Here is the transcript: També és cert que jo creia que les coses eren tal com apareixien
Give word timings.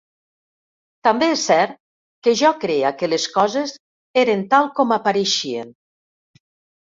També 1.07 1.27
és 1.33 1.43
cert 1.49 1.75
que 2.27 2.33
jo 2.39 2.51
creia 2.63 2.91
que 3.03 3.09
les 3.11 3.27
coses 3.35 3.75
eren 4.25 4.43
tal 4.55 4.71
com 4.81 4.97
apareixien 4.97 5.71